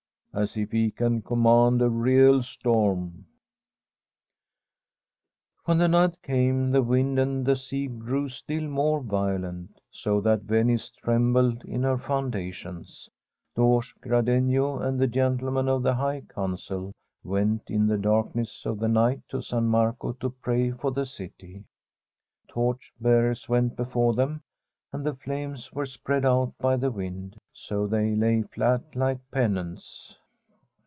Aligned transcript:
As 0.33 0.55
if 0.55 0.71
he 0.71 0.91
can 0.91 1.21
command 1.21 1.81
a 1.81 1.89
real 1.89 2.41
storm 2.41 3.25
I' 5.65 5.75
When 5.75 5.91
night 5.91 6.21
came 6.21 6.71
the 6.71 6.81
wind 6.81 7.19
and 7.19 7.45
the 7.45 7.57
sea 7.57 7.87
grew 7.87 8.29
still 8.29 8.63
more 8.69 9.01
violent, 9.01 9.81
so 9.91 10.21
that 10.21 10.43
Venice 10.43 10.89
trembled 10.89 11.65
in 11.65 11.83
her 11.83 11.97
foundations. 11.97 13.09
Doge 13.57 13.93
Gradenigo 13.99 14.79
and 14.79 14.97
the 14.97 15.07
Gentle 15.07 15.51
men 15.51 15.67
of 15.67 15.83
the 15.83 15.95
High 15.95 16.21
Council 16.21 16.93
went 17.25 17.69
in 17.69 17.85
the 17.87 17.97
darkness 17.97 18.65
of 18.65 18.79
the 18.79 18.87
night 18.87 19.21
to 19.27 19.41
San 19.41 19.65
Marco 19.65 20.13
to 20.13 20.29
pray 20.29 20.71
for 20.71 20.91
the 20.91 21.05
city. 21.05 21.65
Torch 22.47 22.93
bearers 23.01 23.49
went 23.49 23.75
before 23.75 24.13
them, 24.13 24.39
and 24.93 25.05
the 25.05 25.13
flames 25.13 25.73
were 25.73 25.85
spread 25.85 26.23
out 26.25 26.53
by 26.57 26.77
the 26.77 26.89
wind, 26.89 27.35
so 27.51 27.85
that 27.85 27.97
they 27.97 28.15
lay 28.15 28.43
flat, 28.43 28.95
like 28.95 29.19
pennants. 29.31 30.15